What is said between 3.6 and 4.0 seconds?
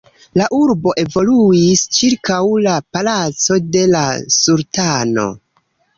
de